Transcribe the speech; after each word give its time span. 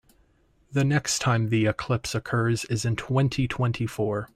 The 0.71 0.83
next 0.83 1.19
time 1.19 1.49
the 1.49 1.67
eclipse 1.67 2.15
occurs 2.15 2.65
is 2.65 2.85
in 2.85 2.95
twenty-twenty-four. 2.95 4.29